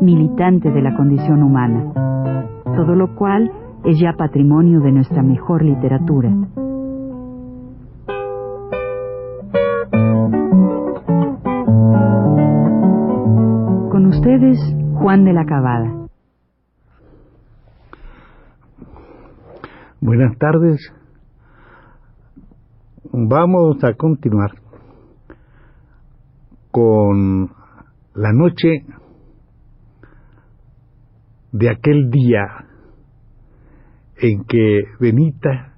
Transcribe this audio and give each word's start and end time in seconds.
militante 0.00 0.70
de 0.70 0.82
la 0.82 0.96
condición 0.96 1.42
humana, 1.42 1.92
todo 2.64 2.94
lo 2.94 3.14
cual 3.14 3.50
es 3.84 3.98
ya 4.00 4.12
patrimonio 4.14 4.80
de 4.80 4.92
nuestra 4.92 5.22
mejor 5.22 5.64
literatura. 5.64 6.30
Con 13.90 14.06
ustedes, 14.06 14.58
Juan 14.94 15.24
de 15.24 15.32
la 15.32 15.44
Cabada. 15.44 16.00
Buenas 20.00 20.36
tardes. 20.38 20.80
Vamos 23.12 23.82
a 23.84 23.94
continuar 23.94 24.52
con 26.70 27.50
la 28.14 28.32
noche 28.32 28.84
de 31.52 31.70
aquel 31.70 32.10
día 32.10 32.66
en 34.16 34.44
que 34.44 34.82
Benita 35.00 35.74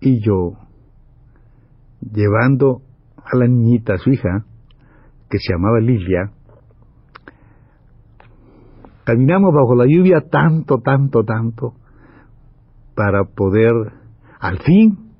y 0.00 0.24
yo, 0.24 0.52
llevando 2.00 2.82
a 3.16 3.36
la 3.36 3.46
niñita, 3.46 3.98
su 3.98 4.10
hija, 4.10 4.44
que 5.28 5.38
se 5.38 5.52
llamaba 5.52 5.80
Lilia, 5.80 6.30
caminamos 9.04 9.52
bajo 9.54 9.74
la 9.74 9.86
lluvia 9.86 10.22
tanto, 10.30 10.78
tanto, 10.78 11.24
tanto, 11.24 11.74
para 12.94 13.24
poder 13.24 13.72
al 14.40 14.58
fin 14.58 15.14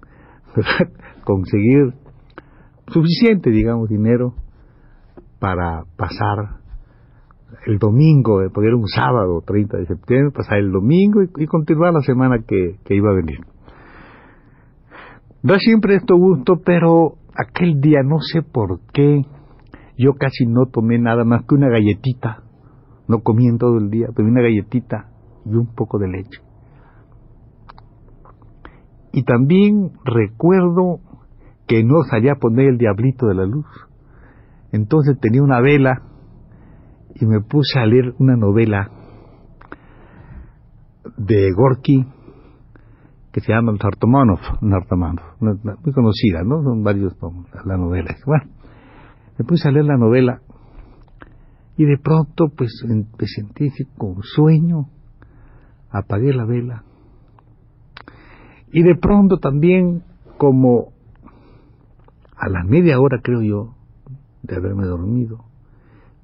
conseguir 1.24 1.94
suficiente, 2.88 3.50
digamos, 3.50 3.88
dinero 3.88 4.34
para 5.38 5.84
pasar 5.96 6.61
el 7.66 7.78
domingo, 7.78 8.40
de 8.40 8.50
poder 8.50 8.74
un 8.74 8.86
sábado, 8.86 9.42
30 9.46 9.78
de 9.78 9.86
septiembre, 9.86 10.32
pasar 10.34 10.58
el 10.58 10.72
domingo 10.72 11.20
y, 11.22 11.46
continuar 11.46 11.92
la 11.92 12.00
semana 12.00 12.38
que, 12.46 12.76
que, 12.84 12.94
iba 12.94 13.10
a 13.10 13.14
venir. 13.14 13.38
Da 15.42 15.58
siempre 15.58 15.96
esto 15.96 16.16
gusto, 16.16 16.60
pero 16.64 17.14
aquel 17.34 17.80
día 17.80 18.02
no 18.04 18.18
sé 18.20 18.42
por 18.42 18.80
qué, 18.92 19.22
yo 19.98 20.14
casi 20.14 20.46
no 20.46 20.66
tomé 20.66 20.98
nada 20.98 21.24
más 21.24 21.44
que 21.46 21.54
una 21.54 21.68
galletita, 21.68 22.42
no 23.08 23.20
comí 23.20 23.46
en 23.46 23.58
todo 23.58 23.78
el 23.78 23.90
día, 23.90 24.08
pero 24.14 24.28
una 24.28 24.42
galletita 24.42 25.10
y 25.44 25.54
un 25.54 25.74
poco 25.74 25.98
de 25.98 26.08
leche. 26.08 26.40
Y 29.12 29.24
también 29.24 29.92
recuerdo 30.04 31.00
que 31.66 31.84
no 31.84 32.02
salía 32.08 32.32
a 32.32 32.36
poner 32.36 32.68
el 32.68 32.78
diablito 32.78 33.26
de 33.26 33.34
la 33.34 33.44
luz. 33.44 33.66
Entonces 34.72 35.18
tenía 35.20 35.42
una 35.42 35.60
vela 35.60 36.02
y 37.14 37.26
me 37.26 37.40
puse 37.40 37.78
a 37.78 37.86
leer 37.86 38.14
una 38.18 38.36
novela 38.36 38.90
de 41.16 41.50
Gorky 41.52 42.06
que 43.32 43.40
se 43.40 43.52
llama 43.52 43.72
Nartomanov, 43.72 44.40
Nartomanov, 44.60 45.36
muy 45.40 45.92
conocida, 45.92 46.42
¿no? 46.44 46.62
Son 46.62 46.82
varios 46.82 47.16
la 47.64 47.76
novela. 47.76 48.14
Bueno, 48.26 48.44
me 49.38 49.44
puse 49.44 49.68
a 49.68 49.72
leer 49.72 49.86
la 49.86 49.96
novela 49.96 50.42
y 51.76 51.84
de 51.84 51.96
pronto 51.98 52.48
pues 52.56 52.84
me 52.86 53.26
sentí 53.26 53.68
con 53.96 54.22
sueño, 54.22 54.88
apagué 55.90 56.34
la 56.34 56.44
vela 56.44 56.84
y 58.72 58.82
de 58.82 58.94
pronto 58.96 59.38
también 59.38 60.02
como 60.38 60.92
a 62.36 62.48
la 62.48 62.64
media 62.64 62.98
hora 63.00 63.20
creo 63.22 63.42
yo 63.42 63.76
de 64.42 64.56
haberme 64.56 64.84
dormido, 64.84 65.44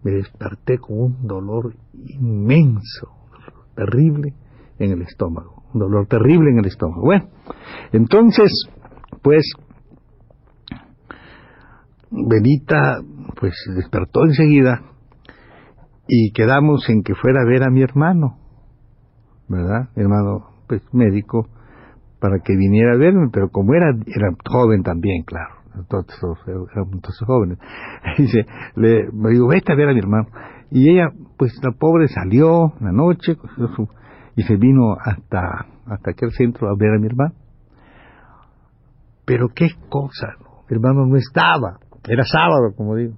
me 0.02 0.12
desperté 0.12 0.78
con 0.78 0.98
un 0.98 1.26
dolor 1.26 1.74
inmenso, 1.92 3.08
terrible 3.74 4.34
en 4.78 4.92
el 4.92 5.02
estómago, 5.02 5.64
un 5.74 5.80
dolor 5.80 6.06
terrible 6.06 6.50
en 6.50 6.58
el 6.58 6.66
estómago. 6.66 7.02
Bueno, 7.02 7.28
entonces, 7.92 8.68
pues, 9.22 9.44
Benita, 12.10 13.02
pues, 13.38 13.54
despertó 13.74 14.24
enseguida 14.24 14.80
y 16.06 16.32
quedamos 16.32 16.88
en 16.88 17.02
que 17.02 17.14
fuera 17.14 17.42
a 17.42 17.46
ver 17.48 17.64
a 17.64 17.70
mi 17.70 17.82
hermano, 17.82 18.38
¿verdad? 19.48 19.90
Mi 19.94 20.02
hermano, 20.02 20.62
pues, 20.66 20.82
médico, 20.92 21.48
para 22.18 22.40
que 22.42 22.56
viniera 22.56 22.94
a 22.94 22.98
verme, 22.98 23.28
pero 23.32 23.50
como 23.50 23.74
era, 23.74 23.90
era 24.06 24.30
joven 24.48 24.82
también, 24.82 25.22
claro 25.24 25.57
todos, 25.88 26.06
todos 26.06 27.18
jóvenes. 27.26 27.58
Dice, 28.18 28.46
le, 28.76 29.10
me 29.12 29.30
digo, 29.30 29.48
vete 29.48 29.72
a 29.72 29.76
ver 29.76 29.88
a 29.88 29.92
mi 29.92 29.98
hermano. 29.98 30.28
Y 30.70 30.90
ella, 30.90 31.10
pues 31.36 31.58
la 31.62 31.72
pobre 31.72 32.08
salió 32.08 32.74
la 32.80 32.92
noche 32.92 33.36
y 34.36 34.42
se 34.42 34.56
vino 34.56 34.94
hasta, 35.00 35.66
hasta 35.86 36.10
aquel 36.10 36.30
centro 36.32 36.68
a 36.68 36.74
ver 36.76 36.94
a 36.94 36.98
mi 36.98 37.06
hermano. 37.06 37.34
Pero 39.24 39.48
qué 39.54 39.68
cosa, 39.88 40.36
mi 40.68 40.76
hermano 40.76 41.06
no 41.06 41.16
estaba, 41.16 41.78
era 42.08 42.24
sábado, 42.24 42.72
como 42.76 42.96
digo. 42.96 43.14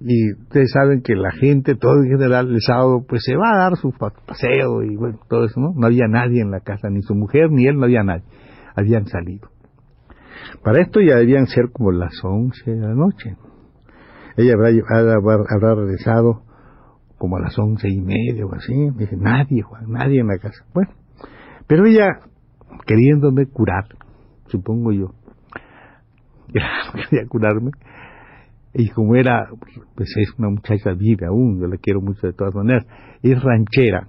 Y 0.00 0.32
ustedes 0.32 0.70
saben 0.72 1.02
que 1.02 1.14
la 1.14 1.30
gente, 1.30 1.76
todo 1.76 2.02
en 2.02 2.10
general, 2.10 2.50
el 2.50 2.60
sábado, 2.60 3.04
pues 3.08 3.22
se 3.24 3.36
va 3.36 3.52
a 3.54 3.58
dar 3.58 3.76
su 3.76 3.90
paseo 3.92 4.82
y 4.82 4.96
todo 5.28 5.44
eso, 5.44 5.60
¿no? 5.60 5.72
No 5.74 5.86
había 5.86 6.06
nadie 6.08 6.42
en 6.42 6.50
la 6.50 6.60
casa, 6.60 6.88
ni 6.90 7.00
su 7.02 7.14
mujer, 7.14 7.50
ni 7.50 7.66
él, 7.66 7.76
no 7.76 7.84
había 7.84 8.02
nadie. 8.02 8.24
Habían 8.76 9.06
salido. 9.06 9.48
Para 10.62 10.80
esto 10.80 11.00
ya 11.00 11.16
debían 11.16 11.46
ser 11.46 11.70
como 11.72 11.92
las 11.92 12.12
once 12.24 12.70
de 12.70 12.80
la 12.80 12.94
noche. 12.94 13.36
Ella 14.36 14.54
habrá, 14.54 15.74
regresado 15.74 16.42
como 17.18 17.36
a 17.36 17.40
las 17.40 17.58
once 17.58 17.88
y 17.88 18.00
media 18.00 18.44
o 18.44 18.54
así. 18.54 18.90
Dice, 18.96 19.16
nadie, 19.16 19.62
Juan, 19.62 19.90
nadie 19.90 20.20
en 20.20 20.28
la 20.28 20.38
casa. 20.38 20.64
Bueno, 20.74 20.90
pero 21.66 21.86
ella, 21.86 22.20
queriéndome 22.86 23.46
curar, 23.46 23.84
supongo 24.48 24.92
yo, 24.92 25.14
quería 27.10 27.26
curarme, 27.28 27.70
y 28.74 28.88
como 28.90 29.14
era, 29.14 29.48
pues 29.94 30.12
es 30.16 30.34
una 30.36 30.50
muchacha 30.50 30.92
viva 30.94 31.28
aún, 31.28 31.60
yo 31.60 31.66
la 31.68 31.76
quiero 31.76 32.00
mucho 32.00 32.26
de 32.26 32.32
todas 32.32 32.54
maneras, 32.54 32.84
es 33.22 33.40
ranchera, 33.40 34.08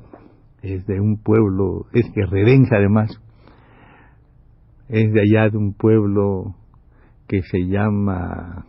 es 0.61 0.85
de 0.87 0.99
un 0.99 1.21
pueblo, 1.21 1.85
es 1.93 2.11
guerrerense 2.13 2.75
además, 2.75 3.21
es 4.89 5.11
de 5.11 5.21
allá 5.21 5.49
de 5.49 5.57
un 5.57 5.73
pueblo 5.73 6.55
que 7.27 7.41
se 7.41 7.65
llama 7.67 8.65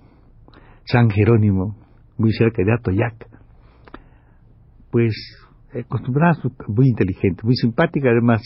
San 0.84 1.10
Jerónimo, 1.10 1.76
muy 2.16 2.32
cerca 2.32 2.62
de 2.64 2.72
Atoyac. 2.72 3.28
Pues 4.90 5.14
acostumbrada, 5.78 6.38
muy 6.68 6.88
inteligente, 6.88 7.42
muy 7.44 7.54
simpática, 7.54 8.08
además 8.10 8.42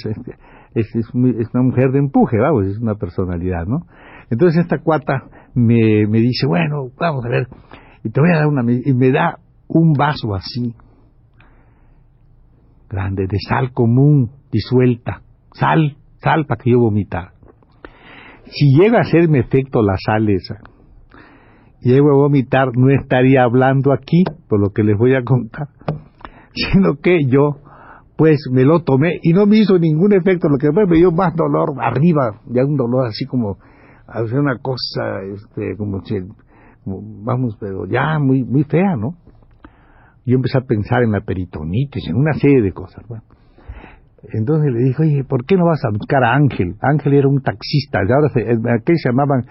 es, 0.74 0.96
es, 0.96 1.14
una 1.14 1.62
mujer 1.62 1.90
de 1.92 1.98
empuje, 1.98 2.38
vamos, 2.38 2.66
es 2.66 2.78
una 2.78 2.94
personalidad, 2.94 3.66
¿no? 3.66 3.86
Entonces 4.30 4.62
esta 4.62 4.78
cuata 4.78 5.24
me, 5.54 6.06
me 6.06 6.18
dice, 6.18 6.46
bueno, 6.46 6.90
vamos 6.98 7.24
a 7.24 7.28
ver, 7.28 7.48
y 8.02 8.10
te 8.10 8.20
voy 8.20 8.30
a 8.30 8.38
dar 8.38 8.46
una, 8.46 8.62
y 8.72 8.94
me 8.94 9.10
da 9.10 9.38
un 9.68 9.92
vaso 9.92 10.34
así, 10.34 10.74
grande, 12.88 13.26
de 13.28 13.38
sal 13.48 13.72
común, 13.72 14.30
disuelta, 14.50 15.22
sal, 15.52 15.96
sal 16.20 16.46
para 16.46 16.62
que 16.62 16.70
yo 16.70 16.80
vomitara. 16.80 17.34
Si 18.52 18.74
llega 18.76 18.98
a 18.98 19.02
hacerme 19.02 19.38
efecto 19.38 19.80
la 19.82 19.96
sal 20.04 20.28
esa, 20.28 20.58
llego 21.80 22.10
a 22.10 22.16
vomitar, 22.16 22.68
no 22.76 22.90
estaría 22.90 23.44
hablando 23.44 23.92
aquí, 23.92 24.24
por 24.48 24.60
lo 24.60 24.70
que 24.70 24.82
les 24.82 24.98
voy 24.98 25.14
a 25.14 25.22
contar, 25.22 25.68
sino 26.54 26.96
que 27.00 27.20
yo, 27.26 27.58
pues 28.16 28.48
me 28.50 28.64
lo 28.64 28.82
tomé 28.82 29.18
y 29.22 29.32
no 29.32 29.46
me 29.46 29.58
hizo 29.58 29.78
ningún 29.78 30.12
efecto, 30.12 30.48
lo 30.48 30.58
que 30.58 30.66
después 30.66 30.88
me 30.88 30.96
dio 30.96 31.12
más 31.12 31.34
dolor 31.34 31.74
arriba, 31.80 32.40
ya 32.46 32.64
un 32.64 32.76
dolor 32.76 33.06
así 33.06 33.24
como, 33.24 33.58
una 34.32 34.58
cosa, 34.58 35.22
este, 35.32 35.76
como 35.76 36.04
si, 36.04 36.16
vamos, 36.84 37.56
pero 37.60 37.86
ya 37.86 38.18
muy, 38.18 38.42
muy 38.42 38.64
fea, 38.64 38.96
¿no? 38.96 39.14
Yo 40.26 40.36
empecé 40.36 40.58
a 40.58 40.62
pensar 40.62 41.02
en 41.02 41.12
la 41.12 41.20
peritonitis, 41.20 42.08
en 42.08 42.16
una 42.16 42.32
serie 42.34 42.62
de 42.62 42.72
cosas, 42.72 43.06
bueno. 43.08 43.22
Entonces 44.32 44.72
le 44.72 44.80
dije, 44.80 45.02
oye, 45.02 45.24
¿por 45.24 45.44
qué 45.44 45.56
no 45.56 45.64
vas 45.64 45.82
a 45.84 45.90
buscar 45.90 46.22
a 46.24 46.34
Ángel? 46.34 46.76
Ángel 46.82 47.14
era 47.14 47.28
un 47.28 47.40
taxista, 47.40 48.00
ahora 48.00 48.28
se, 48.28 48.42
aquel 48.42 48.96
se 48.96 49.08
llamaban, 49.08 49.44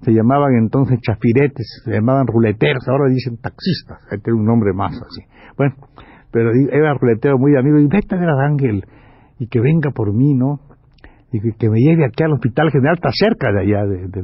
se 0.00 0.12
llamaban 0.12 0.54
entonces 0.54 1.00
chafiretes, 1.00 1.82
se 1.84 1.92
llamaban 1.92 2.26
ruleteros, 2.26 2.86
ahora 2.88 3.10
dicen 3.10 3.38
taxistas, 3.38 3.98
hay 4.10 4.20
que 4.20 4.32
un 4.32 4.44
nombre 4.44 4.72
más 4.72 4.92
así. 4.92 5.22
Bueno, 5.56 5.74
pero 6.30 6.50
era 6.70 6.94
ruletero 6.94 7.38
muy 7.38 7.56
amigo, 7.56 7.78
y 7.78 7.86
vete 7.86 8.14
a 8.14 8.18
ver 8.18 8.28
a 8.28 8.46
Ángel, 8.46 8.84
y 9.38 9.48
que 9.48 9.60
venga 9.60 9.90
por 9.90 10.12
mí, 10.14 10.34
¿no? 10.34 10.60
Y 11.32 11.40
que, 11.52 11.68
me 11.68 11.80
lleve 11.80 12.04
aquí 12.04 12.22
al 12.22 12.32
Hospital 12.32 12.70
General, 12.70 12.94
está 12.94 13.10
cerca 13.12 13.50
de 13.52 13.60
allá, 13.60 13.86
de, 13.86 14.22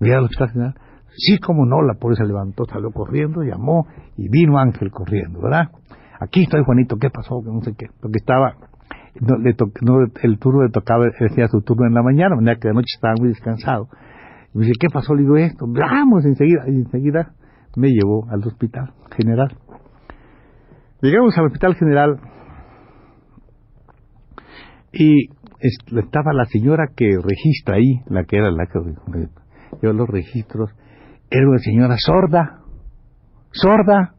me 0.00 0.14
al 0.14 0.24
Hospital 0.24 0.50
General. 0.50 0.74
Sí, 1.16 1.38
como 1.38 1.66
no, 1.66 1.82
la 1.82 1.94
pobre 1.94 2.16
se 2.16 2.24
levantó, 2.24 2.64
salió 2.66 2.90
corriendo, 2.90 3.42
llamó, 3.42 3.86
y 4.16 4.28
vino 4.28 4.58
Ángel 4.58 4.90
corriendo, 4.90 5.40
¿verdad? 5.42 5.68
Aquí 6.20 6.42
estoy, 6.42 6.62
Juanito, 6.64 6.96
¿qué 6.96 7.10
pasó? 7.10 7.42
Que 7.42 7.50
no 7.50 7.60
sé 7.62 7.74
qué, 7.76 7.86
porque 8.00 8.18
estaba, 8.18 8.54
no, 9.18 9.36
le 9.38 9.54
no, 9.82 10.06
el 10.22 10.38
turno 10.38 10.62
le 10.62 10.70
tocaba, 10.70 11.06
decía 11.18 11.48
su 11.48 11.62
turno 11.62 11.86
en 11.86 11.94
la 11.94 12.02
mañana, 12.02 12.36
manera 12.36 12.58
que 12.60 12.68
de 12.68 12.74
noche 12.74 12.94
estaba 12.94 13.14
muy 13.18 13.28
descansado. 13.28 13.88
Y 14.54 14.58
me 14.58 14.64
dice, 14.66 14.74
¿qué 14.78 14.88
pasó? 14.92 15.14
Le 15.14 15.22
digo 15.22 15.36
esto, 15.36 15.66
vamos 15.66 16.24
enseguida, 16.24 16.64
y 16.68 16.76
enseguida 16.76 17.32
me 17.76 17.88
llevó 17.88 18.28
al 18.30 18.40
hospital 18.40 18.92
general. 19.16 19.56
Llegamos 21.02 21.36
al 21.38 21.46
hospital 21.46 21.74
general 21.76 22.20
y 24.92 25.30
estaba 25.60 26.32
la 26.32 26.44
señora 26.46 26.88
que 26.94 27.16
registra 27.22 27.76
ahí, 27.76 28.02
la 28.06 28.24
que 28.24 28.36
era 28.36 28.50
la 28.50 28.66
que 28.66 28.78
yo 29.82 29.92
los 29.92 30.08
registros, 30.08 30.70
era 31.30 31.48
una 31.48 31.58
señora 31.58 31.96
sorda, 31.96 32.60
sorda, 33.52 34.14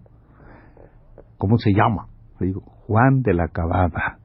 ¿cómo 1.38 1.57
se 1.57 1.71
llama? 1.73 2.07
Le 2.39 2.47
digo, 2.47 2.61
Juan 2.61 3.21
de 3.21 3.33
la 3.33 3.47
Cabada. 3.49 4.20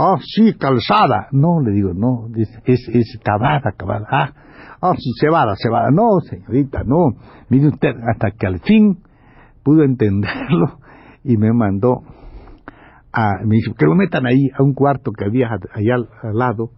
Ah, 0.00 0.16
sí, 0.22 0.54
calzada. 0.54 1.26
No, 1.32 1.60
le 1.60 1.72
digo, 1.72 1.92
no, 1.92 2.28
es, 2.36 2.48
es, 2.64 2.88
es 2.88 3.18
cabada, 3.24 3.72
cabada. 3.76 4.06
Ah, 4.08 4.32
ah, 4.80 4.92
sí, 4.96 5.10
cebada, 5.20 5.54
cebada. 5.60 5.90
No, 5.90 6.20
señorita, 6.20 6.84
no. 6.84 7.16
Mire 7.48 7.66
usted, 7.66 7.96
hasta 8.06 8.30
que 8.30 8.46
al 8.46 8.60
fin 8.60 8.98
pudo 9.64 9.82
entenderlo 9.82 10.78
y 11.24 11.36
me 11.36 11.52
mandó 11.52 12.02
a, 13.12 13.44
me 13.44 13.56
dijo, 13.56 13.74
que 13.74 13.86
lo 13.86 13.96
metan 13.96 14.24
ahí 14.26 14.48
a 14.56 14.62
un 14.62 14.72
cuarto 14.72 15.10
que 15.10 15.24
había 15.24 15.48
allá 15.48 15.96
al, 16.22 16.38
lado. 16.38 16.70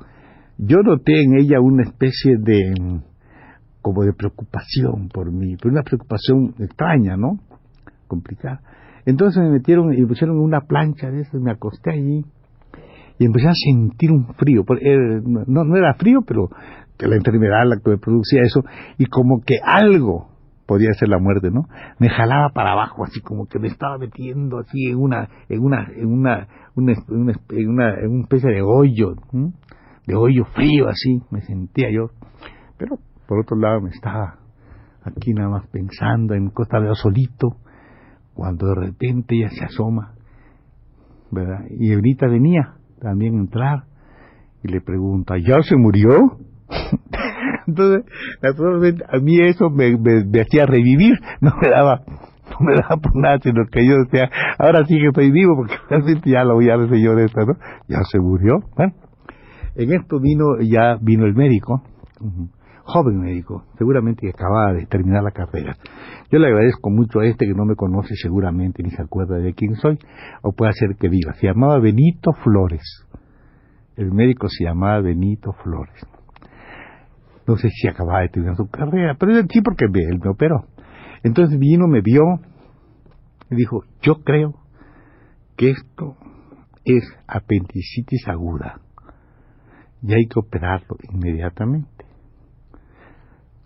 Yo 0.56 0.78
noté 0.78 1.22
en 1.22 1.36
ella 1.38 1.60
una 1.60 1.82
especie 1.82 2.36
de, 2.38 3.02
como 3.82 4.02
de 4.02 4.14
preocupación 4.14 5.10
por 5.12 5.30
mí, 5.30 5.56
pero 5.56 5.72
una 5.72 5.82
preocupación 5.82 6.54
extraña, 6.58 7.18
¿no? 7.18 7.38
Complicada. 8.06 8.62
Entonces 9.04 9.42
me 9.42 9.50
metieron 9.50 9.92
y 9.92 10.06
pusieron 10.06 10.38
una 10.38 10.62
plancha 10.62 11.10
de 11.10 11.20
esas, 11.20 11.38
me 11.38 11.50
acosté 11.50 11.90
allí 11.90 12.24
y 13.20 13.26
empecé 13.26 13.48
a 13.48 13.52
sentir 13.54 14.10
un 14.10 14.32
frío. 14.34 14.64
Eh, 14.80 15.20
no, 15.26 15.62
no 15.62 15.76
era 15.76 15.92
frío, 15.92 16.22
pero 16.26 16.48
que 16.98 17.06
la 17.06 17.16
enfermedad 17.16 17.66
la 17.66 17.76
que 17.76 17.90
me 17.90 17.98
producía 17.98 18.40
eso, 18.40 18.64
y 18.96 19.04
como 19.04 19.42
que 19.42 19.58
algo 19.62 20.28
podía 20.64 20.90
ser 20.94 21.10
la 21.10 21.18
muerte, 21.18 21.50
¿no? 21.50 21.66
Me 21.98 22.08
jalaba 22.08 22.48
para 22.54 22.72
abajo, 22.72 23.04
así 23.04 23.20
como 23.20 23.44
que 23.44 23.58
me 23.58 23.68
estaba 23.68 23.98
metiendo 23.98 24.58
así 24.58 24.86
en 24.86 24.96
una, 24.96 25.28
en 25.50 25.60
una, 25.62 25.86
en 25.94 26.06
una, 26.06 26.48
una, 26.74 26.92
en 27.50 27.68
una, 27.68 27.94
en 28.00 28.10
una 28.10 28.22
especie 28.22 28.50
de 28.52 28.62
hoyo, 28.62 29.14
de 30.06 30.14
hoyo 30.14 30.46
frío 30.54 30.88
así, 30.88 31.20
me 31.30 31.42
sentía 31.42 31.90
yo. 31.90 32.12
Pero 32.78 32.96
por 33.28 33.40
otro 33.40 33.58
lado 33.58 33.82
me 33.82 33.90
estaba 33.90 34.38
aquí 35.04 35.34
nada 35.34 35.50
más 35.50 35.66
pensando 35.66 36.32
en 36.32 36.48
Costa 36.48 36.80
de 36.80 36.94
solito, 36.94 37.56
cuando 38.32 38.68
de 38.68 38.86
repente 38.86 39.36
ella 39.36 39.50
se 39.50 39.66
asoma, 39.66 40.14
¿verdad? 41.30 41.66
Y 41.68 41.92
ahorita 41.92 42.26
venía 42.26 42.79
también 43.00 43.34
entrar 43.34 43.84
y 44.62 44.68
le 44.68 44.80
pregunta, 44.80 45.34
¿ya 45.38 45.62
se 45.62 45.76
murió? 45.76 46.38
Entonces, 47.66 48.04
a 49.08 49.18
mí 49.18 49.40
eso 49.40 49.70
me, 49.70 49.96
me, 49.96 50.40
hacía 50.40 50.66
revivir, 50.66 51.14
no 51.40 51.52
me 51.60 51.68
daba 51.68 52.02
no 52.50 52.66
me 52.66 52.74
daba 52.74 52.96
por 52.96 53.14
nada, 53.14 53.38
sino 53.40 53.64
que 53.70 53.86
yo 53.86 53.94
decía, 54.04 54.28
ahora 54.58 54.84
sí 54.84 54.96
que 54.96 55.06
estoy 55.06 55.30
vivo, 55.30 55.54
porque 55.56 55.74
realmente 55.88 56.30
ya 56.30 56.42
lo 56.42 56.54
voy 56.54 56.68
a 56.68 56.74
el 56.74 56.88
señor 56.88 57.20
esta, 57.20 57.44
¿no? 57.44 57.54
Ya 57.88 57.98
se 58.10 58.18
murió. 58.18 58.58
en 59.76 59.92
esto 59.92 60.18
vino, 60.18 60.58
ya 60.60 60.96
vino 61.00 61.26
el 61.26 61.34
médico, 61.34 61.82
joven 62.92 63.20
médico, 63.20 63.64
seguramente 63.78 64.22
que 64.22 64.30
acababa 64.30 64.74
de 64.74 64.86
terminar 64.86 65.22
la 65.22 65.30
carrera. 65.30 65.76
Yo 66.30 66.38
le 66.38 66.48
agradezco 66.48 66.90
mucho 66.90 67.20
a 67.20 67.26
este 67.26 67.46
que 67.46 67.54
no 67.54 67.64
me 67.64 67.74
conoce 67.74 68.14
seguramente 68.16 68.82
ni 68.82 68.90
se 68.90 69.02
acuerda 69.02 69.38
de 69.38 69.54
quién 69.54 69.74
soy, 69.76 69.98
o 70.42 70.52
puede 70.52 70.72
ser 70.74 70.96
que 70.98 71.08
viva. 71.08 71.34
Se 71.34 71.46
llamaba 71.46 71.78
Benito 71.78 72.32
Flores. 72.44 73.06
El 73.96 74.12
médico 74.12 74.48
se 74.48 74.64
llamaba 74.64 75.00
Benito 75.00 75.52
Flores 75.64 76.06
no 77.50 77.56
sé 77.56 77.68
si 77.70 77.88
acababa 77.88 78.20
de 78.20 78.28
terminar 78.28 78.56
su 78.56 78.68
carrera, 78.68 79.16
pero 79.18 79.32
sí 79.48 79.60
porque 79.60 79.86
él 79.86 80.20
me 80.22 80.30
operó. 80.30 80.66
Entonces 81.24 81.58
vino, 81.58 81.88
me 81.88 82.00
vio 82.00 82.22
y 83.50 83.56
dijo, 83.56 83.82
yo 84.02 84.22
creo 84.22 84.54
que 85.56 85.70
esto 85.70 86.16
es 86.84 87.02
apendicitis 87.26 88.28
aguda 88.28 88.80
y 90.02 90.14
hay 90.14 90.26
que 90.26 90.38
operarlo 90.38 90.96
inmediatamente. 91.12 91.99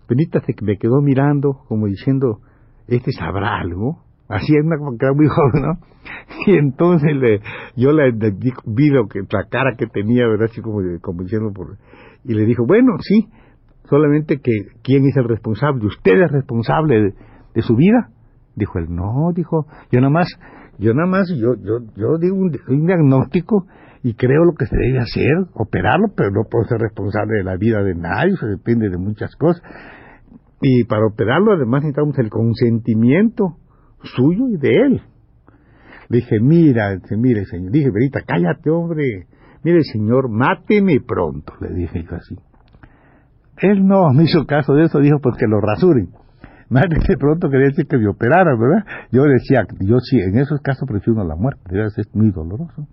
Benita 0.09 0.41
se 0.41 0.55
me 0.62 0.77
quedó 0.77 1.01
mirando 1.01 1.61
como 1.69 1.87
diciendo, 1.87 2.41
este 2.89 3.12
sabrá 3.12 3.59
algo. 3.59 4.03
Así 4.29 4.55
es 4.56 4.65
una 4.65 4.77
era 4.77 5.12
muy 5.15 5.27
joven, 5.29 5.62
¿no? 5.62 5.79
Y 6.47 6.56
entonces 6.56 7.15
le, 7.15 7.41
yo 7.77 7.93
le, 7.93 8.12
vi 8.67 8.89
lo 8.89 9.06
que, 9.06 9.21
la 9.31 9.45
cara 9.51 9.75
que 9.77 9.87
tenía, 9.87 10.27
¿verdad? 10.27 10.49
Así 10.51 10.61
como 10.61 10.81
diciendo 11.23 11.53
por... 11.55 11.77
Y 12.25 12.35
le 12.35 12.45
dijo, 12.47 12.65
bueno, 12.67 12.97
sí, 13.01 13.29
solamente 13.89 14.41
que 14.41 14.53
quién 14.83 15.06
es 15.06 15.17
el 15.17 15.29
responsable, 15.29 15.87
usted 15.87 16.12
es 16.12 16.33
responsable 16.33 17.15
de, 17.55 17.62
su 17.62 17.77
vida. 17.77 18.11
Dijo 18.56 18.79
él, 18.79 18.87
no, 18.89 19.33
dijo, 19.35 19.67
yo 19.91 20.01
nada 20.01 20.12
más, 20.12 20.29
yo 20.79 20.95
nada 20.95 21.09
más, 21.09 21.29
yo, 21.37 21.55
yo, 21.56 21.79
yo 21.97 22.19
digo 22.19 22.37
un, 22.37 22.87
diagnóstico 22.87 23.67
y 24.05 24.12
creo 24.12 24.45
lo 24.45 24.53
que 24.53 24.67
se 24.67 24.77
debe 24.77 24.99
hacer, 24.99 25.33
operarlo, 25.55 26.09
pero 26.15 26.31
no 26.31 26.45
puedo 26.45 26.67
ser 26.67 26.79
responsable 26.79 27.39
de 27.39 27.43
la 27.43 27.56
vida 27.56 27.83
de 27.83 27.95
nadie, 27.95 28.35
eso 28.35 28.47
depende 28.47 28.91
de 28.91 28.99
muchas 28.99 29.35
cosas. 29.35 29.62
Y 30.61 30.85
para 30.85 31.06
operarlo 31.06 31.55
además 31.55 31.83
necesitamos 31.83 32.19
el 32.19 32.29
consentimiento 32.29 33.56
suyo 34.03 34.51
y 34.51 34.59
de 34.59 34.75
él. 34.75 35.03
Le 36.11 36.19
dije, 36.19 36.39
mira, 36.39 37.01
mire 37.17 37.47
señor, 37.47 37.73
dije, 37.73 37.91
Verita, 37.91 38.21
cállate 38.27 38.69
hombre, 38.69 39.27
mire 39.62 39.83
señor, 39.85 40.29
máteme 40.29 41.01
pronto, 41.01 41.55
le 41.62 41.75
dije 41.75 42.05
yo 42.05 42.15
así. 42.15 42.37
Él 43.56 43.87
no 43.87 44.12
me 44.12 44.25
hizo 44.25 44.45
caso 44.45 44.75
de 44.75 44.85
eso, 44.85 44.99
dijo 44.99 45.19
pues 45.23 45.39
que 45.39 45.46
lo 45.46 45.63
rasuren. 45.63 46.11
Más 46.69 46.84
de 46.91 47.17
pronto 47.17 47.49
quería 47.49 47.69
decir 47.69 47.87
que 47.87 47.96
me 47.96 48.08
operaran, 48.08 48.58
¿verdad? 48.61 48.84
Yo 49.11 49.23
decía, 49.23 49.67
yo 49.81 49.99
sí, 50.01 50.19
en 50.19 50.37
esos 50.37 50.61
casos 50.61 50.87
prefiero 50.87 51.25
la 51.25 51.37
muerte, 51.37 51.63
es 51.96 52.15
muy 52.15 52.31
doloroso. 52.32 52.87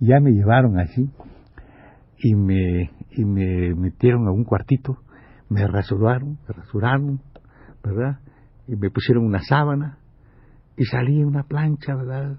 Ya 0.00 0.20
me 0.20 0.32
llevaron 0.32 0.78
así 0.78 1.10
y 2.18 2.34
me, 2.34 2.90
y 3.10 3.24
me 3.24 3.74
metieron 3.74 4.26
a 4.28 4.32
un 4.32 4.44
cuartito, 4.44 4.98
me 5.48 5.66
rasuraron, 5.66 6.38
me 6.48 6.54
rasuraron, 6.54 7.20
¿verdad? 7.82 8.20
Y 8.66 8.76
me 8.76 8.90
pusieron 8.90 9.24
una 9.24 9.42
sábana 9.42 9.98
y 10.76 10.84
salí 10.84 11.20
en 11.20 11.26
una 11.26 11.44
plancha, 11.44 11.94
¿verdad? 11.94 12.38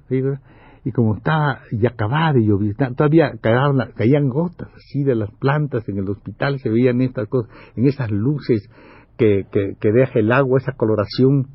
y 0.87 0.91
como 0.93 1.17
estaba 1.17 1.59
ya 1.73 1.89
acabado 1.89 2.37
y 2.37 2.47
llovía, 2.47 2.71
todavía 2.95 3.33
caían, 3.41 3.91
caían 3.93 4.29
gotas 4.29 4.69
así 4.73 5.03
de 5.03 5.15
las 5.15 5.29
plantas 5.31 5.83
en 5.89 5.97
el 5.97 6.07
hospital, 6.07 6.59
se 6.59 6.69
veían 6.69 7.01
estas 7.01 7.27
cosas, 7.27 7.51
en 7.75 7.87
esas 7.87 8.09
luces 8.09 8.69
que, 9.17 9.45
que, 9.51 9.91
deja 9.91 10.19
el 10.19 10.31
agua, 10.31 10.59
esa 10.59 10.71
coloración 10.77 11.47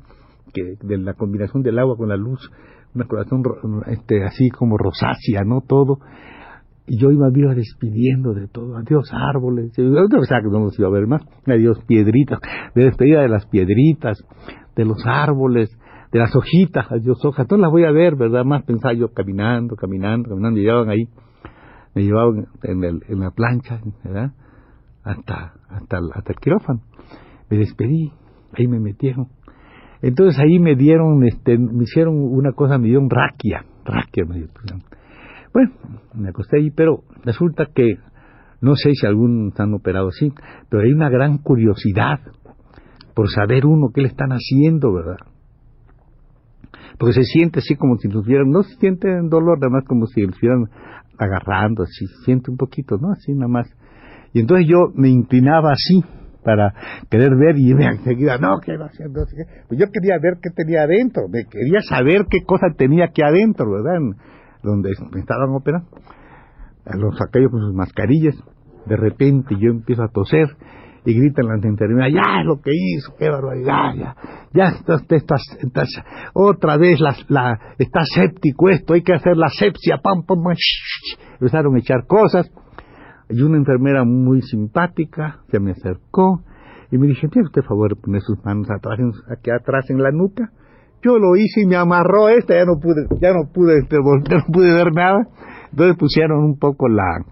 que 0.53 0.75
de 0.83 0.97
la 0.99 1.15
combinación 1.15 1.63
del 1.63 1.79
agua 1.79 1.97
con 1.97 2.09
la 2.09 2.15
luz, 2.15 2.47
una 2.95 3.05
coloración 3.05 3.41
este, 3.87 4.23
así 4.23 4.49
como 4.49 4.77
rosácea, 4.77 5.43
¿no? 5.45 5.61
Todo. 5.61 5.99
Y 6.85 6.99
yo 6.99 7.11
iba, 7.11 7.29
iba 7.33 7.55
despidiendo 7.55 8.33
de 8.33 8.47
todo, 8.49 8.75
adiós 8.75 9.09
árboles, 9.13 9.71
yo 9.77 9.93
pensaba 10.09 10.41
que 10.41 10.49
no 10.49 10.59
nos 10.59 10.77
iba 10.77 10.89
a 10.89 10.91
ver 10.91 11.07
más, 11.07 11.21
adiós 11.47 11.79
piedritas, 11.87 12.39
de 12.75 12.83
despedida 12.83 13.21
de 13.21 13.29
las 13.29 13.45
piedritas, 13.45 14.21
de 14.75 14.83
los 14.83 14.97
árboles, 15.05 15.69
de 16.11 16.19
las 16.19 16.35
hojitas, 16.35 16.85
adiós 16.91 17.23
hojas, 17.23 17.47
no 17.49 17.57
las 17.57 17.71
voy 17.71 17.85
a 17.85 17.91
ver, 17.91 18.17
¿verdad? 18.17 18.43
Más 18.43 18.63
pensaba 18.63 18.93
yo 18.93 19.13
caminando, 19.13 19.77
caminando, 19.77 20.29
caminando, 20.29 20.55
me 20.55 20.61
llevaban 20.61 20.89
ahí, 20.89 21.07
me 21.95 22.03
llevaban 22.03 22.47
en, 22.63 22.83
el, 22.83 23.01
la 23.07 23.31
plancha, 23.31 23.79
¿verdad? 24.03 24.33
Hasta, 25.03 25.53
hasta 25.69 26.33
el 26.33 26.39
quirófano. 26.41 26.81
Me 27.49 27.57
despedí, 27.57 28.11
ahí 28.53 28.67
me 28.67 28.79
metieron. 28.79 29.27
Entonces 30.03 30.39
ahí 30.39 30.59
me 30.59 30.75
dieron, 30.75 31.23
este, 31.23 31.57
me 31.57 31.83
hicieron 31.83 32.15
una 32.15 32.51
cosa, 32.51 32.77
me 32.77 32.87
dieron 32.87 33.09
raquia, 33.09 33.65
raquia 33.85 34.25
me 34.27 34.35
dieron. 34.35 34.83
Bueno, 35.51 35.71
me 36.13 36.29
acosté 36.29 36.57
ahí, 36.57 36.69
pero 36.69 37.03
resulta 37.23 37.67
que, 37.73 37.97
no 38.61 38.75
sé 38.75 38.91
si 38.93 39.07
algunos 39.07 39.59
han 39.59 39.73
operado 39.73 40.09
así, 40.09 40.31
pero 40.69 40.83
hay 40.83 40.91
una 40.91 41.09
gran 41.09 41.39
curiosidad 41.39 42.19
por 43.15 43.29
saber 43.29 43.65
uno 43.65 43.89
qué 43.93 44.01
le 44.01 44.09
están 44.09 44.31
haciendo, 44.31 44.93
¿verdad? 44.93 45.17
porque 46.97 47.13
se 47.13 47.23
siente 47.23 47.59
así 47.59 47.75
como 47.75 47.97
si 47.97 48.07
lo 48.07 48.21
hubieran, 48.21 48.49
no 48.49 48.63
se 48.63 48.75
siente 48.75 49.09
en 49.09 49.29
dolor, 49.29 49.59
nada 49.59 49.71
más 49.71 49.85
como 49.85 50.05
si 50.07 50.21
estuvieran 50.21 50.69
agarrando, 51.17 51.83
así, 51.83 52.07
se 52.07 52.25
siente 52.25 52.51
un 52.51 52.57
poquito, 52.57 52.97
¿no? 52.97 53.11
Así 53.11 53.33
nada 53.33 53.47
más. 53.47 53.67
Y 54.33 54.39
entonces 54.39 54.67
yo 54.67 54.91
me 54.95 55.09
inclinaba 55.09 55.71
así, 55.71 56.03
para 56.43 56.73
querer 57.09 57.35
ver 57.35 57.57
y 57.57 57.73
me 57.73 57.85
enseguida, 57.85 58.37
no, 58.37 58.59
que 58.59 58.77
no, 58.77 58.87
pues 59.67 59.79
yo 59.79 59.85
quería 59.91 60.17
ver 60.21 60.39
qué 60.41 60.49
tenía 60.55 60.83
adentro, 60.83 61.23
me 61.29 61.45
quería 61.45 61.81
saber 61.81 62.25
qué 62.29 62.43
cosa 62.45 62.67
tenía 62.77 63.05
aquí 63.05 63.21
adentro, 63.21 63.71
¿verdad? 63.71 63.99
donde 64.63 64.91
me 65.11 65.19
estaban 65.19 65.49
operando. 65.49 65.87
Los 66.85 67.19
aquellos 67.21 67.51
con 67.51 67.61
sus 67.61 67.73
mascarillas, 67.73 68.35
de 68.85 68.97
repente 68.97 69.55
yo 69.59 69.71
empiezo 69.71 70.03
a 70.03 70.09
toser 70.09 70.47
y 71.05 71.13
gritan 71.13 71.47
las 71.47 71.63
enfermeras, 71.63 72.11
ya 72.13 72.39
es 72.39 72.45
lo 72.45 72.61
que 72.61 72.71
hizo, 72.73 73.13
qué 73.17 73.29
barbaridad, 73.29 73.93
ya, 73.95 74.15
ya 74.53 74.63
estás, 74.77 75.03
estás, 75.09 75.89
otra 76.33 76.77
vez 76.77 76.99
la, 76.99 77.15
la, 77.27 77.59
está 77.77 78.01
séptico 78.03 78.69
esto, 78.69 78.93
hay 78.93 79.01
que 79.01 79.13
hacer 79.13 79.35
la 79.35 79.49
sepsia, 79.49 79.97
pam, 80.01 80.23
pam, 80.25 80.43
pam, 80.43 80.55
empezaron 81.33 81.75
a 81.75 81.79
echar 81.79 82.05
cosas, 82.07 82.49
y 83.29 83.41
una 83.41 83.57
enfermera 83.57 84.03
muy 84.03 84.41
simpática 84.41 85.39
se 85.49 85.59
me 85.59 85.71
acercó 85.71 86.43
y 86.91 86.97
me 86.97 87.07
dijo, 87.07 87.27
¿tiene 87.27 87.47
usted 87.47 87.63
favor 87.63 87.95
de 87.95 88.01
poner 88.01 88.21
sus 88.21 88.43
manos 88.45 88.69
atrás, 88.69 88.99
aquí 89.31 89.49
atrás 89.49 89.89
en 89.89 90.01
la 90.01 90.11
nuca? 90.11 90.51
Yo 91.01 91.17
lo 91.17 91.35
hice 91.35 91.61
y 91.61 91.65
me 91.65 91.75
amarró 91.75 92.29
esta, 92.29 92.53
ya 92.53 92.65
no 92.65 92.79
pude, 92.79 93.07
ya 93.19 93.33
no 93.33 93.51
pude, 93.51 93.79
este, 93.79 93.97
no 93.99 94.53
pude 94.53 94.73
ver 94.73 94.93
nada. 94.93 95.27
Entonces 95.71 95.97
pusieron 95.97 96.43
un 96.43 96.59
poco 96.59 96.87
la, 96.87 97.25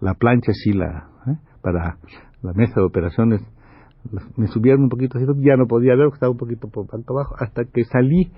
la 0.00 0.14
plancha 0.14 0.52
así, 0.52 0.72
la, 0.72 1.08
¿eh? 1.26 1.36
para 1.60 1.98
la 2.42 2.52
mesa 2.52 2.74
de 2.76 2.86
operaciones. 2.86 3.42
Me 4.36 4.46
subieron 4.46 4.84
un 4.84 4.88
poquito 4.88 5.18
así, 5.18 5.26
ya 5.40 5.56
no 5.56 5.66
podía 5.66 5.96
ver, 5.96 6.08
estaba 6.12 6.30
un 6.30 6.38
poquito 6.38 6.68
por 6.68 6.86
tanto 6.86 7.14
abajo, 7.14 7.34
hasta 7.38 7.64
que 7.64 7.84
salí. 7.84 8.30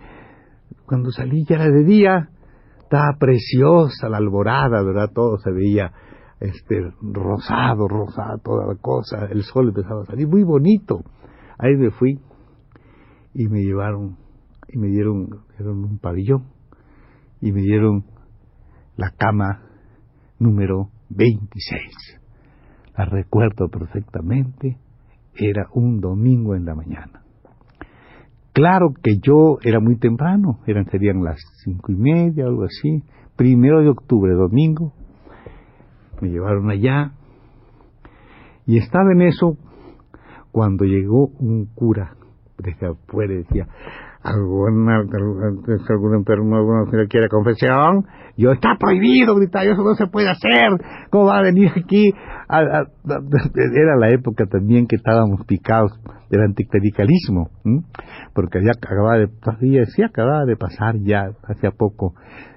Cuando 0.86 1.10
salí 1.10 1.44
ya 1.44 1.56
era 1.56 1.68
de 1.68 1.84
día, 1.84 2.30
estaba 2.82 3.16
preciosa 3.18 4.08
la 4.08 4.16
alborada, 4.16 4.82
¿verdad? 4.82 5.10
Todo 5.12 5.38
se 5.38 5.50
veía 5.50 5.92
este 6.40 6.80
rosado, 7.00 7.88
rosado, 7.88 8.38
toda 8.38 8.66
la 8.66 8.74
cosa, 8.80 9.26
el 9.30 9.42
sol 9.42 9.68
empezaba 9.68 10.02
a 10.02 10.06
salir, 10.06 10.28
muy 10.28 10.42
bonito. 10.42 11.00
Ahí 11.58 11.74
me 11.76 11.90
fui 11.90 12.20
y 13.32 13.48
me 13.48 13.60
llevaron 13.60 14.16
y 14.68 14.78
me 14.78 14.88
dieron, 14.88 15.28
dieron 15.56 15.84
un 15.84 15.98
pabellón 15.98 16.44
y 17.40 17.52
me 17.52 17.62
dieron 17.62 18.04
la 18.96 19.10
cama 19.10 19.62
número 20.38 20.90
26. 21.10 22.20
La 22.96 23.04
recuerdo 23.04 23.68
perfectamente, 23.68 24.78
era 25.34 25.68
un 25.74 26.00
domingo 26.00 26.54
en 26.54 26.64
la 26.64 26.74
mañana. 26.74 27.22
Claro 28.52 28.94
que 29.02 29.18
yo 29.22 29.58
era 29.62 29.80
muy 29.80 29.98
temprano, 29.98 30.60
eran 30.66 30.86
serían 30.90 31.22
las 31.22 31.38
cinco 31.62 31.92
y 31.92 31.96
media, 31.96 32.46
algo 32.46 32.64
así, 32.64 33.02
primero 33.36 33.82
de 33.82 33.90
octubre, 33.90 34.32
domingo, 34.32 34.94
me 36.20 36.28
llevaron 36.28 36.70
allá. 36.70 37.12
Y 38.66 38.78
estaba 38.78 39.12
en 39.12 39.22
eso 39.22 39.56
cuando 40.50 40.84
llegó 40.84 41.26
un 41.38 41.66
cura 41.74 42.16
desde 42.58 42.86
afuera 42.86 43.34
y 43.34 43.36
decía, 43.38 43.68
alguna, 44.26 44.98
algún 44.98 46.14
enfermo 46.16 46.56
alguno 46.56 46.90
que 46.90 47.06
quiere 47.08 47.28
confesión, 47.28 48.06
yo 48.36 48.50
está 48.52 48.76
prohibido 48.78 49.34
gritar, 49.36 49.66
eso 49.66 49.82
no 49.82 49.94
se 49.94 50.06
puede 50.06 50.28
hacer, 50.28 50.70
¿cómo 51.10 51.26
va 51.26 51.38
a 51.38 51.42
venir 51.42 51.70
aquí? 51.76 52.12
era 52.48 53.96
la 53.98 54.10
época 54.10 54.46
también 54.46 54.86
que 54.86 54.96
estábamos 54.96 55.44
picados 55.46 55.92
del 56.30 56.42
anticlericalismo, 56.42 57.50
porque 58.34 58.60
ya 58.64 58.72
acababa 58.72 59.18
de, 59.18 59.86
sí, 59.86 60.02
acababa 60.02 60.44
de 60.44 60.56
pasar 60.56 60.96
ya 61.02 61.30
hace 61.44 61.70
poco 61.70 62.14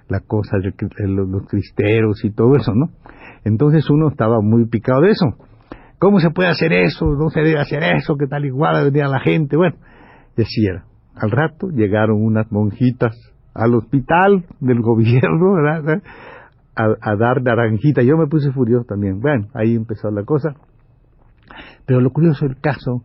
la 0.08 0.22
cosa 0.22 0.58
de 0.58 0.74
los 1.08 1.48
cristeros 1.48 2.24
y 2.26 2.32
todo 2.32 2.56
eso, 2.56 2.74
¿no? 2.74 2.90
Entonces 3.46 3.90
uno 3.90 4.10
estaba 4.10 4.42
muy 4.42 4.68
picado 4.68 5.02
de 5.02 5.12
eso. 5.12 5.26
¿Cómo 6.00 6.20
se 6.20 6.32
puede 6.32 6.50
hacer 6.50 6.74
eso? 6.74 7.06
No 7.06 7.30
se 7.30 7.42
debe 7.42 7.60
hacer 7.60 7.84
eso, 7.84 8.16
que 8.16 8.26
tal 8.26 8.46
igual 8.46 8.86
venía 8.86 9.08
la 9.08 9.20
gente. 9.20 9.56
Bueno, 9.56 9.76
decía, 10.36 10.84
al 11.20 11.32
rato 11.32 11.70
llegaron 11.70 12.24
unas 12.24 12.52
monjitas 12.52 13.16
al 13.54 13.76
hospital 13.76 14.46
del 14.60 14.82
gobierno. 14.82 15.56
A, 16.76 17.16
dar 17.18 17.42
naranjita. 17.42 18.02
Yo 18.04 18.18
me 18.18 18.28
puse 18.28 18.52
furioso 18.54 18.86
también. 18.86 19.20
Bueno, 19.20 19.48
ahí 19.54 19.76
empezó 19.76 20.10
la 20.12 20.24
cosa. 20.24 20.56
Pero 21.86 22.00
lo 22.00 22.12
curioso 22.12 22.46
del 22.46 22.58
caso 22.62 23.04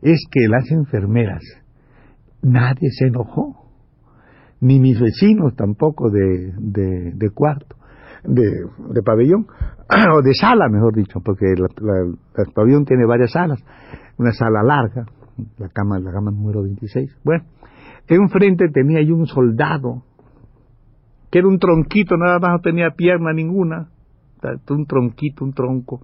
es 0.00 0.24
que 0.30 0.48
las 0.48 0.70
enfermeras, 0.70 1.42
nadie 2.40 2.88
se 2.90 3.08
enojó, 3.08 3.56
ni 4.60 4.80
mis 4.80 4.98
vecinos 4.98 5.54
tampoco 5.54 6.08
de, 6.10 6.52
de 6.56 7.30
cuarto 7.30 7.76
de, 8.24 9.02
pabellón, 9.04 9.46
o 10.16 10.22
de 10.22 10.34
sala, 10.34 10.68
mejor 10.68 10.94
dicho, 10.94 11.20
porque 11.24 11.46
el 11.52 12.52
pabellón 12.54 12.84
tiene 12.84 13.06
varias 13.06 13.32
salas, 13.32 13.62
una 14.18 14.32
sala 14.32 14.62
larga, 14.62 15.06
la 15.58 15.68
cama, 15.68 15.98
la 15.98 16.12
número 16.20 16.62
26. 16.62 17.18
Bueno, 17.24 17.44
enfrente 18.08 18.68
tenía 18.72 19.02
yo 19.02 19.14
un 19.14 19.26
soldado, 19.26 20.02
que 21.30 21.38
era 21.38 21.48
un 21.48 21.58
tronquito, 21.58 22.16
nada 22.16 22.38
más 22.38 22.50
no 22.50 22.60
tenía 22.60 22.90
pierna 22.90 23.32
ninguna, 23.32 23.90
un 24.68 24.86
tronquito, 24.86 25.44
un 25.44 25.52
tronco, 25.52 26.00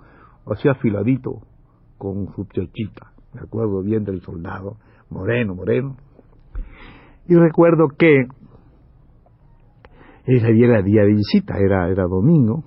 así 0.47 0.69
afiladito, 0.69 1.43
con 1.99 2.28
su 2.35 2.45
chochita, 2.45 3.12
me 3.35 3.40
acuerdo 3.40 3.83
bien 3.83 4.05
del 4.05 4.21
soldado, 4.21 4.76
moreno, 5.11 5.55
moreno. 5.55 5.97
Y 7.28 7.35
recuerdo 7.35 7.88
que 7.99 8.26
ese 10.26 10.52
día 10.52 10.66
era 10.66 10.83
día 10.83 11.02
de 11.02 11.14
visita, 11.14 11.59
era, 11.59 11.88
era 11.88 12.05
domingo. 12.05 12.64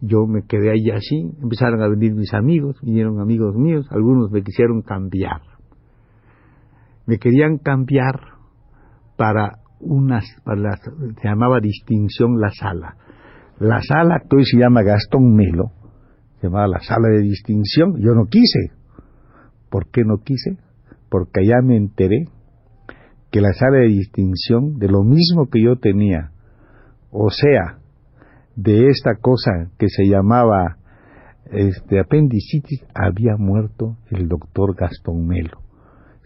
Yo 0.00 0.26
me 0.26 0.42
quedé 0.46 0.70
ahí 0.70 0.90
así, 0.90 1.32
empezaron 1.40 1.80
a 1.82 1.88
venir 1.88 2.14
mis 2.14 2.32
amigos, 2.34 2.76
vinieron 2.82 3.20
amigos 3.20 3.54
míos, 3.54 3.86
algunos 3.90 4.30
me 4.30 4.42
quisieron 4.42 4.82
cambiar. 4.82 5.40
Me 7.06 7.18
querían 7.18 7.58
cambiar 7.58 8.14
para 9.16 9.58
unas, 9.80 10.24
para 10.44 10.76
se 10.76 11.28
llamaba 11.28 11.60
distinción 11.60 12.40
la 12.40 12.50
sala. 12.50 12.96
La 13.58 13.80
sala 13.82 14.22
que 14.28 14.36
hoy 14.36 14.44
se 14.44 14.58
llama 14.58 14.82
Gastón 14.82 15.34
Melo, 15.34 15.72
se 16.40 16.46
llamaba 16.46 16.68
la 16.68 16.80
sala 16.80 17.08
de 17.08 17.22
distinción, 17.22 17.94
yo 17.98 18.14
no 18.14 18.26
quise. 18.26 18.72
¿Por 19.70 19.90
qué 19.90 20.02
no 20.04 20.18
quise? 20.18 20.58
Porque 21.08 21.40
allá 21.40 21.62
me 21.62 21.76
enteré 21.76 22.28
que 23.30 23.40
la 23.40 23.52
sala 23.52 23.78
de 23.78 23.88
distinción, 23.88 24.78
de 24.78 24.88
lo 24.88 25.02
mismo 25.02 25.48
que 25.50 25.62
yo 25.62 25.76
tenía 25.76 26.32
o 27.12 27.28
sea, 27.28 27.78
de 28.56 28.88
esta 28.88 29.16
cosa 29.16 29.70
que 29.78 29.88
se 29.88 30.06
llamaba 30.06 30.78
este, 31.50 32.00
apendicitis, 32.00 32.86
había 32.94 33.36
muerto 33.36 33.98
el 34.10 34.28
doctor 34.28 34.74
Gastón 34.74 35.26
Melo. 35.26 35.61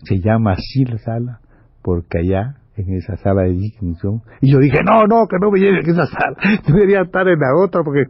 Se 0.07 0.21
llama 0.21 0.53
así 0.53 0.85
la 0.85 0.99
sala 0.99 1.41
porque 1.83 2.19
allá 2.19 2.57
en 2.77 2.93
esa 2.95 3.17
sala 3.17 3.43
de 3.43 3.53
distinción. 3.53 4.23
Y 4.41 4.53
yo 4.53 4.59
dije, 4.59 4.79
no, 4.85 5.07
no, 5.07 5.27
que 5.29 5.37
no 5.41 5.51
me 5.51 5.59
lleven 5.59 5.77
a 5.77 5.81
esa 5.81 6.07
sala. 6.07 6.37
Yo 6.69 7.01
estar 7.01 7.27
en 7.27 7.39
la 7.39 7.57
otra 7.57 7.83
porque, 7.83 8.05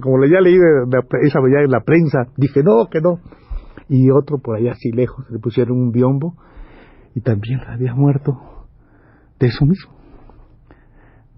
como 0.00 0.18
le 0.18 0.30
ya 0.30 0.40
leí 0.40 0.56
esa 1.22 1.40
en 1.40 1.70
la 1.70 1.80
prensa, 1.80 2.26
dije, 2.36 2.62
no, 2.62 2.86
que 2.88 3.00
no. 3.00 3.18
Y 3.88 4.10
otro 4.10 4.38
por 4.38 4.56
allá 4.56 4.72
así 4.72 4.92
lejos, 4.92 5.28
le 5.30 5.38
pusieron 5.40 5.76
un 5.78 5.90
biombo 5.90 6.36
y 7.14 7.22
también 7.22 7.60
había 7.66 7.94
muerto 7.94 8.38
de 9.40 9.48
eso 9.48 9.66
mismo 9.66 9.94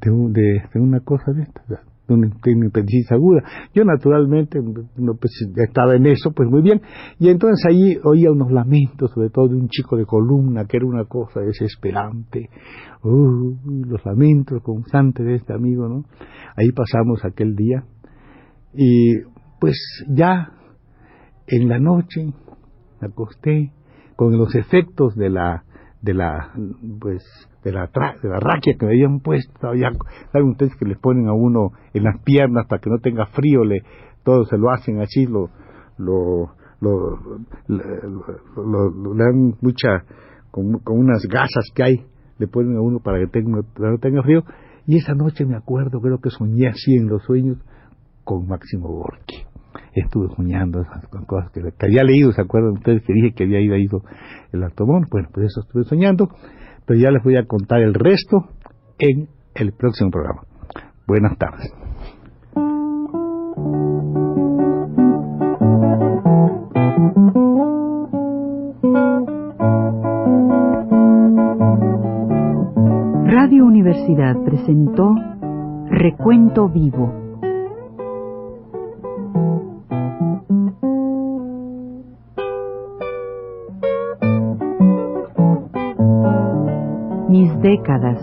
de, 0.00 0.62
de, 0.72 0.80
una 0.80 1.00
cosa 1.00 1.32
de 1.32 1.42
esta, 1.42 1.62
una, 2.08 2.28
apendicitis 2.28 3.12
aguda. 3.12 3.42
Yo 3.74 3.84
naturalmente 3.84 4.60
no, 4.96 5.14
pues, 5.14 5.32
estaba 5.56 5.96
en 5.96 6.06
eso, 6.06 6.32
pues 6.32 6.48
muy 6.48 6.62
bien. 6.62 6.80
Y 7.18 7.28
entonces 7.28 7.64
ahí 7.68 7.98
oía 8.04 8.30
unos 8.30 8.50
lamentos, 8.50 9.10
sobre 9.12 9.30
todo 9.30 9.48
de 9.48 9.56
un 9.56 9.68
chico 9.68 9.96
de 9.96 10.06
columna, 10.06 10.64
que 10.66 10.78
era 10.78 10.86
una 10.86 11.04
cosa 11.04 11.40
desesperante. 11.40 12.50
los 13.02 14.04
lamentos 14.04 14.62
constantes 14.62 15.26
de 15.26 15.34
este 15.36 15.52
amigo, 15.52 15.88
¿no? 15.88 16.04
Ahí 16.56 16.72
pasamos 16.72 17.24
aquel 17.24 17.54
día. 17.54 17.84
Y 18.74 19.14
pues 19.60 20.04
ya 20.08 20.52
en 21.46 21.68
la 21.68 21.78
noche 21.78 22.26
me 23.00 23.08
acosté 23.08 23.72
con 24.16 24.36
los 24.36 24.54
efectos 24.54 25.14
de 25.14 25.30
la 25.30 25.64
de 26.02 26.14
la 26.14 26.52
pues 27.00 27.22
de 27.64 27.72
la, 27.72 27.90
de 28.22 28.28
la 28.28 28.38
raquia 28.38 28.74
que 28.78 28.86
me 28.86 28.92
habían 28.92 29.18
puesto, 29.18 29.74
ya, 29.74 29.90
saben 30.30 30.50
ustedes 30.50 30.76
que 30.76 30.84
le 30.84 30.94
ponen 30.94 31.26
a 31.28 31.32
uno 31.32 31.72
en 31.92 32.04
las 32.04 32.22
piernas 32.22 32.66
para 32.68 32.80
que 32.80 32.88
no 32.88 32.98
tenga 32.98 33.26
frío, 33.26 33.64
le, 33.64 33.82
todo 34.22 34.44
se 34.44 34.56
lo 34.56 34.70
hacen 34.70 35.00
así, 35.00 35.26
lo, 35.26 35.50
lo, 35.98 36.52
lo, 36.80 37.18
le 37.66 39.24
dan 39.24 39.56
mucha, 39.60 40.04
con, 40.52 40.80
unas 40.86 41.22
gasas 41.28 41.64
que 41.74 41.82
hay, 41.82 42.06
le 42.38 42.46
ponen 42.46 42.76
a 42.76 42.80
uno 42.80 43.00
para 43.00 43.18
que 43.18 43.26
tenga, 43.26 43.62
no 43.78 43.98
tenga 43.98 44.22
frío, 44.22 44.44
y 44.86 44.98
esa 44.98 45.14
noche 45.14 45.44
me 45.44 45.56
acuerdo, 45.56 46.00
creo 46.00 46.20
que 46.20 46.30
soñé 46.30 46.68
así 46.68 46.94
en 46.94 47.08
los 47.08 47.24
sueños 47.24 47.58
con 48.22 48.46
Máximo 48.46 48.88
Gorki 48.88 49.55
estuve 50.00 50.28
soñando 50.34 50.80
esas 50.80 51.06
cosas 51.26 51.50
que, 51.52 51.60
había 51.80 52.04
leído, 52.04 52.32
¿se 52.32 52.42
acuerdan 52.42 52.72
ustedes 52.72 53.02
que 53.04 53.12
dije 53.12 53.32
que 53.32 53.44
había 53.44 53.60
ido, 53.60 53.76
ido 53.76 54.02
el 54.52 54.62
Artomón? 54.62 55.06
Bueno, 55.10 55.28
pues 55.32 55.46
eso 55.46 55.60
estuve 55.60 55.84
soñando, 55.84 56.28
pero 56.84 56.98
ya 56.98 57.10
les 57.10 57.22
voy 57.22 57.36
a 57.36 57.46
contar 57.46 57.80
el 57.80 57.94
resto 57.94 58.48
en 58.98 59.28
el 59.54 59.72
próximo 59.72 60.10
programa. 60.10 60.42
Buenas 61.06 61.38
tardes. 61.38 61.72
Radio 73.26 73.64
Universidad 73.64 74.34
presentó 74.44 75.14
Recuento 75.90 76.68
Vivo 76.68 77.25
Mis 87.36 87.52
décadas 87.60 88.18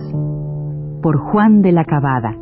por 1.04 1.20
Juan 1.20 1.62
de 1.62 1.72
la 1.72 1.86
Cabada. 1.86 2.36